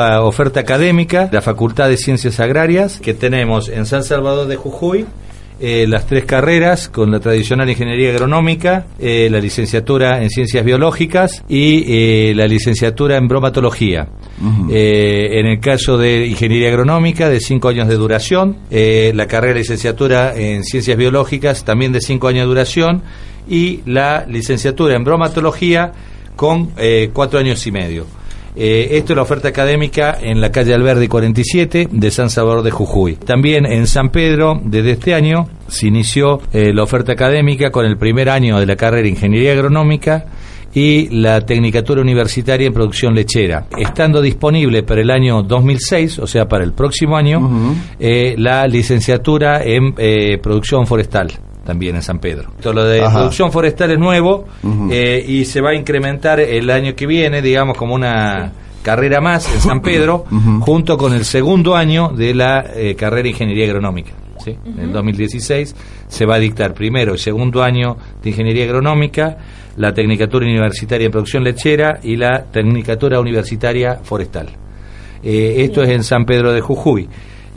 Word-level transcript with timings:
La 0.00 0.22
oferta 0.22 0.60
académica, 0.60 1.28
la 1.32 1.42
Facultad 1.42 1.88
de 1.88 1.96
Ciencias 1.96 2.38
Agrarias, 2.38 3.00
que 3.00 3.14
tenemos 3.14 3.68
en 3.68 3.84
San 3.84 4.04
Salvador 4.04 4.46
de 4.46 4.54
Jujuy, 4.54 5.04
eh, 5.58 5.86
las 5.88 6.06
tres 6.06 6.24
carreras 6.24 6.88
con 6.88 7.10
la 7.10 7.18
tradicional 7.18 7.68
ingeniería 7.68 8.10
agronómica, 8.10 8.86
eh, 9.00 9.26
la 9.28 9.40
licenciatura 9.40 10.22
en 10.22 10.30
ciencias 10.30 10.64
biológicas 10.64 11.42
y 11.48 11.82
eh, 11.88 12.32
la 12.36 12.46
licenciatura 12.46 13.16
en 13.16 13.26
bromatología. 13.26 14.06
en 14.70 15.46
el 15.46 15.58
caso 15.58 15.98
de 15.98 16.28
ingeniería 16.28 16.68
agronómica, 16.68 17.28
de 17.28 17.40
cinco 17.40 17.66
años 17.66 17.88
de 17.88 17.96
duración, 17.96 18.56
la 18.70 19.26
carrera 19.26 19.54
de 19.54 19.60
licenciatura 19.62 20.32
en 20.36 20.62
ciencias 20.62 20.96
biológicas, 20.96 21.64
también 21.64 21.90
de 21.90 22.00
cinco 22.00 22.28
años 22.28 22.42
de 22.42 22.46
duración, 22.46 23.02
y 23.48 23.80
la 23.84 24.24
licenciatura 24.28 24.94
en 24.94 25.02
bromatología 25.02 25.90
con 26.36 26.70
cuatro 27.12 27.40
años 27.40 27.66
y 27.66 27.72
medio. 27.72 28.17
Eh, 28.56 28.88
esto 28.92 29.12
es 29.12 29.16
la 29.16 29.22
oferta 29.22 29.48
académica 29.48 30.18
en 30.20 30.40
la 30.40 30.50
calle 30.50 30.74
Alberdi 30.74 31.08
47 31.08 31.88
de 31.90 32.10
San 32.10 32.30
Salvador 32.30 32.62
de 32.62 32.70
Jujuy. 32.70 33.16
También 33.16 33.66
en 33.66 33.86
San 33.86 34.10
Pedro, 34.10 34.60
desde 34.62 34.92
este 34.92 35.14
año, 35.14 35.48
se 35.68 35.86
inició 35.86 36.40
eh, 36.52 36.72
la 36.72 36.82
oferta 36.82 37.12
académica 37.12 37.70
con 37.70 37.86
el 37.86 37.96
primer 37.96 38.28
año 38.28 38.58
de 38.58 38.66
la 38.66 38.76
carrera 38.76 39.02
de 39.02 39.10
Ingeniería 39.10 39.52
Agronómica 39.52 40.26
y 40.74 41.08
la 41.08 41.40
Tecnicatura 41.40 42.02
Universitaria 42.02 42.66
en 42.66 42.74
Producción 42.74 43.14
Lechera, 43.14 43.66
estando 43.76 44.20
disponible 44.20 44.82
para 44.82 45.00
el 45.00 45.10
año 45.10 45.42
2006, 45.42 46.18
o 46.18 46.26
sea, 46.26 46.46
para 46.46 46.62
el 46.62 46.72
próximo 46.72 47.16
año, 47.16 47.74
eh, 47.98 48.34
la 48.36 48.66
licenciatura 48.66 49.62
en 49.64 49.94
Producción 50.42 50.86
Forestal 50.86 51.47
también 51.68 51.96
en 51.96 52.02
San 52.02 52.18
Pedro. 52.18 52.50
Todo 52.62 52.72
lo 52.72 52.84
de 52.84 53.02
producción 53.02 53.52
forestal 53.52 53.90
es 53.90 53.98
nuevo 53.98 54.46
eh, 54.90 55.22
y 55.28 55.44
se 55.44 55.60
va 55.60 55.72
a 55.72 55.74
incrementar 55.74 56.40
el 56.40 56.70
año 56.70 56.94
que 56.96 57.06
viene, 57.06 57.42
digamos, 57.42 57.76
como 57.76 57.94
una 57.94 58.50
carrera 58.82 59.20
más 59.20 59.52
en 59.52 59.60
San 59.60 59.82
Pedro, 59.82 60.24
junto 60.60 60.96
con 60.96 61.12
el 61.12 61.26
segundo 61.26 61.76
año 61.76 62.08
de 62.08 62.32
la 62.32 62.64
eh, 62.74 62.94
carrera 62.94 63.24
de 63.24 63.28
Ingeniería 63.28 63.66
Agronómica. 63.66 64.12
¿sí? 64.42 64.56
En 64.64 64.78
el 64.78 64.92
2016 64.94 65.76
se 66.06 66.24
va 66.24 66.36
a 66.36 66.38
dictar 66.38 66.72
primero 66.72 67.12
el 67.12 67.18
segundo 67.18 67.62
año 67.62 67.98
de 68.22 68.30
Ingeniería 68.30 68.64
Agronómica, 68.64 69.36
la 69.76 69.92
Tecnicatura 69.92 70.46
Universitaria 70.46 71.04
en 71.04 71.12
Producción 71.12 71.44
Lechera 71.44 72.00
y 72.02 72.16
la 72.16 72.44
Tecnicatura 72.44 73.20
Universitaria 73.20 73.96
Forestal. 74.02 74.48
Eh, 75.22 75.56
esto 75.58 75.82
es 75.82 75.90
en 75.90 76.02
San 76.02 76.24
Pedro 76.24 76.50
de 76.50 76.62
Jujuy. 76.62 77.10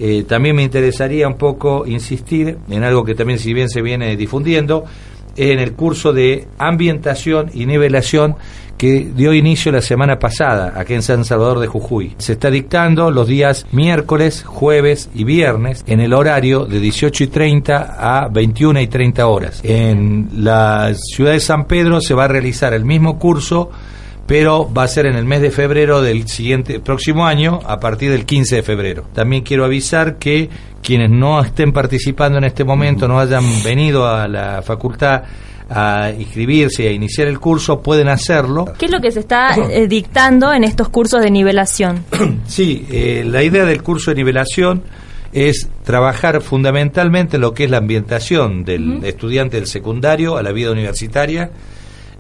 Eh, 0.04 0.24
también 0.28 0.56
me 0.56 0.64
interesaría 0.64 1.28
un 1.28 1.36
poco 1.36 1.86
insistir 1.86 2.58
en 2.72 2.84
algo 2.84 3.04
que 3.04 3.14
también 3.14 3.38
si 3.38 3.54
bien 3.54 3.70
se 3.70 3.84
viene 3.84 4.18
difundiendo, 4.18 4.84
en 5.36 5.60
el 5.60 5.74
curso 5.74 6.12
de 6.12 6.48
ambientación 6.58 7.52
y 7.54 7.68
nivelación 7.68 8.36
que 8.80 9.12
dio 9.16 9.32
inicio 9.32 9.72
la 9.72 9.84
semana 9.84 10.18
pasada 10.18 10.74
aquí 10.76 10.96
en 10.96 11.04
San 11.04 11.24
Salvador 11.24 11.60
de 11.60 11.68
Jujuy. 11.68 12.16
Se 12.18 12.34
está 12.34 12.50
dictando 12.50 13.12
los 13.12 13.28
días 13.28 13.68
miércoles, 13.72 14.44
jueves 14.44 15.12
y 15.14 15.24
viernes 15.24 15.84
en 15.86 16.00
el 16.00 16.16
horario 16.16 16.66
de 16.66 16.80
18 16.80 17.26
y 17.26 17.28
30 17.28 18.24
a 18.24 18.28
21 18.28 18.82
y 18.82 18.88
30 18.88 19.28
horas. 19.28 19.62
En 19.64 20.30
la 20.38 20.96
ciudad 20.96 21.34
de 21.34 21.40
San 21.40 21.66
Pedro 21.66 22.02
se 22.02 22.16
va 22.16 22.24
a 22.24 22.28
realizar 22.28 22.74
el 22.74 22.86
mismo 22.86 23.20
curso 23.20 23.70
pero 24.32 24.72
va 24.72 24.84
a 24.84 24.88
ser 24.88 25.08
en 25.08 25.18
el 25.18 25.26
mes 25.26 25.42
de 25.42 25.52
febrero 25.52 26.02
del 26.02 26.26
siguiente 26.26 26.80
próximo 26.80 27.26
año 27.26 27.60
a 27.66 27.82
partir 27.82 28.12
del 28.12 28.26
15 28.26 28.56
de 28.56 28.64
febrero. 28.64 29.04
También 29.14 29.44
quiero 29.44 29.66
avisar 29.66 30.20
que 30.20 30.50
quienes 30.82 31.10
no 31.10 31.42
estén 31.42 31.74
participando 31.74 32.38
en 32.38 32.46
este 32.46 32.64
momento, 32.64 33.10
no 33.10 33.20
hayan 33.20 33.44
venido 33.62 34.08
a 34.08 34.30
la 34.30 34.62
facultad 34.62 35.24
a 35.70 36.12
inscribirse 36.18 36.84
y 36.84 36.88
a 36.88 36.92
iniciar 36.94 37.28
el 37.28 37.42
curso, 37.42 37.82
pueden 37.82 38.08
hacerlo. 38.08 38.72
¿Qué 38.78 38.86
es 38.86 38.92
lo 38.92 39.02
que 39.02 39.12
se 39.12 39.20
está 39.20 39.54
eh, 39.70 39.86
dictando 39.90 40.54
en 40.54 40.64
estos 40.64 40.88
cursos 40.88 41.22
de 41.22 41.30
nivelación? 41.30 42.06
sí, 42.48 42.88
eh, 42.90 43.26
la 43.28 43.44
idea 43.44 43.66
del 43.66 43.84
curso 43.84 44.12
de 44.12 44.16
nivelación 44.16 44.84
es 45.34 45.68
trabajar 45.84 46.42
fundamentalmente 46.42 47.38
lo 47.38 47.54
que 47.54 47.66
es 47.66 47.70
la 47.70 47.80
ambientación 47.80 48.64
del 48.64 49.04
estudiante 49.04 49.58
del 49.58 49.68
secundario 49.68 50.38
a 50.38 50.42
la 50.42 50.54
vida 50.54 50.72
universitaria, 50.72 51.52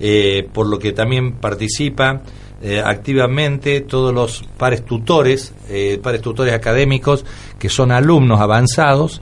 eh, 0.03 0.47
por 0.51 0.65
lo 0.65 0.79
que 0.79 0.93
también 0.93 1.33
participa 1.33 2.21
eh, 2.63 2.81
activamente 2.83 3.81
todos 3.81 4.11
los 4.11 4.43
pares 4.57 4.83
tutores, 4.83 5.53
eh, 5.69 5.99
pares 6.01 6.21
tutores 6.21 6.55
académicos 6.55 7.23
que 7.59 7.69
son 7.69 7.91
alumnos 7.91 8.41
avanzados 8.41 9.21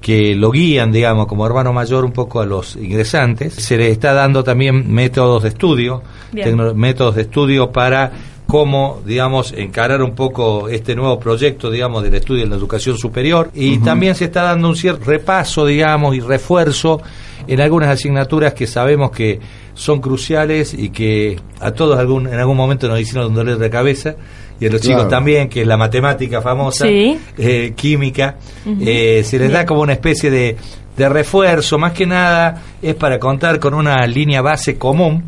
que 0.00 0.34
lo 0.34 0.50
guían, 0.50 0.92
digamos, 0.92 1.26
como 1.26 1.44
hermano 1.44 1.72
mayor 1.72 2.04
un 2.04 2.12
poco 2.12 2.40
a 2.40 2.46
los 2.46 2.76
ingresantes. 2.76 3.54
Se 3.54 3.76
les 3.76 3.90
está 3.90 4.14
dando 4.14 4.42
también 4.42 4.90
métodos 4.90 5.42
de 5.42 5.50
estudio, 5.50 6.02
métodos 6.32 7.16
de 7.16 7.22
estudio 7.22 7.70
para 7.70 8.10
cómo, 8.46 9.00
digamos, 9.04 9.52
encarar 9.52 10.02
un 10.02 10.14
poco 10.14 10.68
este 10.68 10.96
nuevo 10.96 11.20
proyecto, 11.20 11.70
digamos, 11.70 12.02
del 12.02 12.14
estudio 12.14 12.44
en 12.44 12.50
la 12.50 12.56
educación 12.56 12.96
superior. 12.96 13.50
Y 13.54 13.78
también 13.78 14.14
se 14.14 14.24
está 14.24 14.42
dando 14.42 14.68
un 14.68 14.76
cierto 14.76 15.04
repaso, 15.04 15.66
digamos, 15.66 16.16
y 16.16 16.20
refuerzo 16.20 17.00
en 17.50 17.60
algunas 17.60 17.88
asignaturas 17.88 18.54
que 18.54 18.68
sabemos 18.68 19.10
que 19.10 19.40
son 19.74 20.00
cruciales 20.00 20.72
y 20.72 20.90
que 20.90 21.36
a 21.58 21.72
todos 21.72 21.98
algún, 21.98 22.28
en 22.28 22.38
algún 22.38 22.56
momento 22.56 22.86
nos 22.86 23.00
hicieron 23.00 23.26
un 23.26 23.34
dolor 23.34 23.58
de 23.58 23.68
cabeza 23.68 24.14
y 24.60 24.66
a 24.66 24.70
los 24.70 24.80
chicos 24.80 25.08
también, 25.08 25.48
que 25.48 25.62
es 25.62 25.66
la 25.66 25.76
matemática 25.76 26.40
famosa, 26.40 26.86
eh, 26.86 27.72
química, 27.74 28.36
eh, 28.80 29.22
se 29.24 29.38
les 29.38 29.50
da 29.50 29.66
como 29.66 29.80
una 29.80 29.94
especie 29.94 30.30
de, 30.30 30.56
de 30.96 31.08
refuerzo, 31.08 31.76
más 31.76 31.92
que 31.92 32.06
nada 32.06 32.62
es 32.80 32.94
para 32.94 33.18
contar 33.18 33.58
con 33.58 33.74
una 33.74 34.06
línea 34.06 34.42
base 34.42 34.78
común 34.78 35.24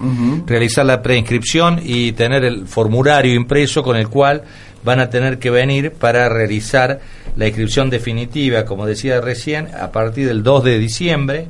realizar 0.47 0.84
la 0.84 1.00
preinscripción 1.03 1.81
y 1.82 2.12
tener 2.12 2.44
el 2.44 2.66
formulario 2.66 3.32
impreso 3.34 3.82
con 3.82 3.97
el 3.97 4.09
cual 4.09 4.43
van 4.82 5.00
a 5.00 5.09
tener 5.09 5.38
que 5.38 5.48
venir 5.50 5.93
para 5.93 6.28
realizar 6.28 7.00
la 7.37 7.47
inscripción 7.47 7.88
definitiva, 7.91 8.64
como 8.64 8.87
decía 8.87 9.20
recién, 9.20 9.69
a 9.75 9.93
partir 9.93 10.26
del 10.26 10.43
2 10.43 10.64
de 10.64 10.78
diciembre 10.78 11.47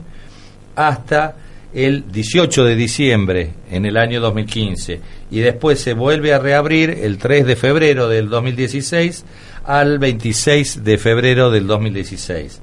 hasta 0.76 1.36
el 1.74 2.04
18 2.10 2.64
de 2.64 2.76
diciembre 2.76 3.50
en 3.70 3.84
el 3.84 3.96
año 3.96 4.20
2015 4.20 5.00
y 5.30 5.40
después 5.40 5.80
se 5.80 5.94
vuelve 5.94 6.32
a 6.32 6.38
reabrir 6.38 6.90
el 6.90 7.18
3 7.18 7.44
de 7.44 7.56
febrero 7.56 8.08
del 8.08 8.28
2016 8.28 9.24
al 9.64 9.98
26 9.98 10.84
de 10.84 10.98
febrero 10.98 11.50
del 11.50 11.66
2016. 11.66 12.60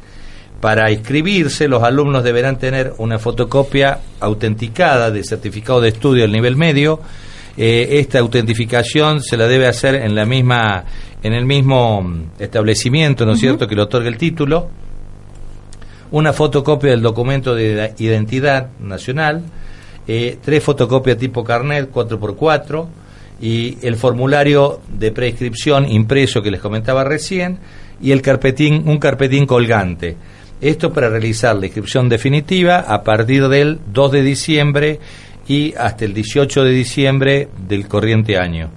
Para 0.61 0.91
inscribirse, 0.91 1.67
los 1.67 1.83
alumnos 1.83 2.23
deberán 2.23 2.57
tener 2.57 2.93
una 2.99 3.19
fotocopia 3.19 3.99
autenticada 4.19 5.11
de 5.11 5.23
certificado 5.23 5.81
de 5.81 5.89
estudio 5.89 6.23
al 6.23 6.31
nivel 6.31 6.55
medio. 6.55 7.01
Eh, 7.57 7.99
esta 7.99 8.19
autentificación 8.19 9.21
se 9.21 9.35
la 9.35 9.47
debe 9.47 9.67
hacer 9.67 9.95
en 9.95 10.15
la 10.15 10.25
misma, 10.25 10.85
en 11.21 11.33
el 11.33 11.45
mismo 11.45 12.27
establecimiento, 12.39 13.25
¿no 13.25 13.33
es 13.33 13.39
cierto?, 13.39 13.67
que 13.67 13.75
le 13.75 13.81
otorga 13.81 14.07
el 14.07 14.17
título 14.17 14.69
una 16.11 16.33
fotocopia 16.33 16.91
del 16.91 17.01
documento 17.01 17.55
de 17.55 17.93
identidad 17.97 18.69
nacional, 18.79 19.41
eh, 20.07 20.37
tres 20.41 20.63
fotocopias 20.63 21.17
tipo 21.17 21.43
carnet 21.43 21.91
4x4 21.91 22.87
y 23.41 23.77
el 23.81 23.95
formulario 23.95 24.81
de 24.87 25.11
prescripción 25.11 25.89
impreso 25.89 26.41
que 26.41 26.51
les 26.51 26.61
comentaba 26.61 27.03
recién 27.03 27.57
y 28.01 28.11
el 28.11 28.21
carpetín, 28.21 28.83
un 28.87 28.99
carpetín 28.99 29.45
colgante. 29.45 30.15
Esto 30.59 30.93
para 30.93 31.09
realizar 31.09 31.55
la 31.55 31.65
inscripción 31.65 32.07
definitiva 32.07 32.79
a 32.79 33.03
partir 33.03 33.47
del 33.47 33.79
2 33.91 34.11
de 34.11 34.21
diciembre 34.21 34.99
y 35.47 35.73
hasta 35.75 36.05
el 36.05 36.13
18 36.13 36.63
de 36.63 36.71
diciembre 36.71 37.47
del 37.67 37.87
corriente 37.87 38.37
año. 38.37 38.69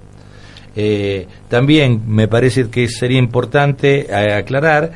Eh, 0.75 1.27
también 1.47 2.01
me 2.07 2.27
parece 2.27 2.69
que 2.69 2.87
sería 2.89 3.19
importante 3.19 4.07
eh, 4.09 4.33
aclarar 4.33 4.91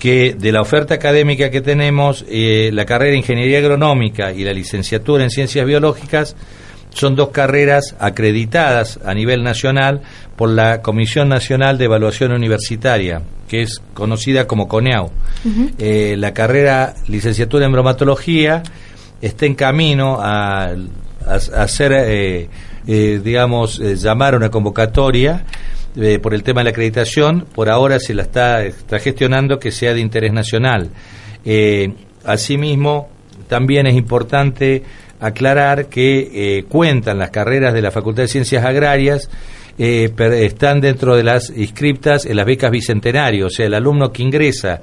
que 0.00 0.34
de 0.36 0.50
la 0.50 0.62
oferta 0.62 0.94
académica 0.94 1.50
que 1.50 1.60
tenemos, 1.60 2.24
eh, 2.28 2.70
la 2.72 2.86
carrera 2.86 3.12
de 3.12 3.18
Ingeniería 3.18 3.58
Agronómica 3.58 4.32
y 4.32 4.42
la 4.42 4.52
licenciatura 4.52 5.22
en 5.22 5.30
Ciencias 5.30 5.64
Biológicas 5.64 6.34
son 6.88 7.14
dos 7.14 7.28
carreras 7.28 7.94
acreditadas 8.00 8.98
a 9.04 9.14
nivel 9.14 9.42
nacional 9.44 10.00
por 10.36 10.48
la 10.48 10.82
Comisión 10.82 11.28
Nacional 11.28 11.78
de 11.78 11.84
Evaluación 11.84 12.32
Universitaria, 12.32 13.22
que 13.46 13.62
es 13.62 13.80
conocida 13.94 14.46
como 14.46 14.68
CONEAU. 14.68 15.10
Eh, 15.78 16.16
la 16.18 16.32
carrera 16.32 16.94
licenciatura 17.06 17.66
en 17.66 17.72
bromatología 17.72 18.62
está 19.20 19.46
en 19.46 19.54
camino 19.54 20.18
a, 20.20 20.74
hacer, 21.26 21.92
eh, 21.92 22.48
eh, 22.86 23.20
digamos, 23.22 23.78
llamar 23.78 24.34
a 24.34 24.38
una 24.38 24.50
convocatoria 24.50 25.44
por 26.22 26.34
el 26.34 26.42
tema 26.42 26.60
de 26.60 26.64
la 26.64 26.70
acreditación. 26.70 27.46
Por 27.54 27.68
ahora 27.68 27.98
se 27.98 28.14
la 28.14 28.22
está, 28.22 28.62
gestionando 28.98 29.58
que 29.58 29.70
sea 29.70 29.94
de 29.94 30.00
interés 30.00 30.32
nacional. 30.32 30.90
asimismo, 32.24 33.08
también 33.48 33.86
es 33.86 33.96
importante 33.96 34.82
aclarar 35.20 35.86
que 35.86 36.30
eh, 36.32 36.64
cuentan 36.64 37.18
las 37.18 37.30
carreras 37.30 37.74
de 37.74 37.82
la 37.82 37.90
Facultad 37.90 38.22
de 38.22 38.28
Ciencias 38.28 38.64
Agrarias, 38.64 39.28
eh, 39.78 40.10
están 40.42 40.80
dentro 40.80 41.14
de 41.14 41.22
las 41.22 41.50
inscriptas 41.50 42.26
en 42.26 42.36
las 42.36 42.46
becas 42.46 42.70
bicentenario, 42.70 43.46
o 43.46 43.50
sea, 43.50 43.66
el 43.66 43.74
alumno 43.74 44.12
que 44.12 44.22
ingresa 44.22 44.80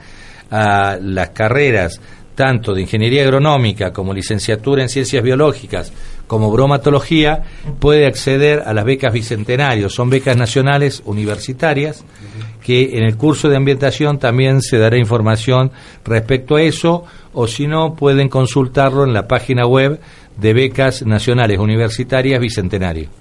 a 0.49 0.97
las 1.01 1.29
carreras 1.31 1.99
tanto 2.37 2.75
de 2.75 2.81
ingeniería 2.81 3.23
agronómica 3.23 3.91
como 3.91 4.13
licenciatura 4.13 4.83
en 4.83 4.89
ciencias 4.89 5.23
biológicas 5.23 5.91
como 6.27 6.51
bromatología 6.51 7.41
puede 7.79 8.05
acceder 8.05 8.61
a 8.63 8.75
las 8.75 8.85
becas 8.85 9.11
bicentenario. 9.11 9.89
Son 9.89 10.11
becas 10.11 10.37
nacionales 10.37 11.01
universitarias 11.05 12.05
que 12.63 12.95
en 12.95 13.03
el 13.03 13.17
curso 13.17 13.49
de 13.49 13.57
ambientación 13.57 14.19
también 14.19 14.61
se 14.61 14.77
dará 14.77 14.99
información 14.99 15.71
respecto 16.05 16.57
a 16.57 16.61
eso 16.61 17.05
o 17.33 17.47
si 17.47 17.65
no 17.65 17.95
pueden 17.95 18.29
consultarlo 18.29 19.03
en 19.03 19.13
la 19.13 19.27
página 19.27 19.65
web 19.65 19.99
de 20.37 20.53
becas 20.53 21.03
nacionales 21.07 21.57
universitarias 21.57 22.39
Bicentenario. 22.39 23.17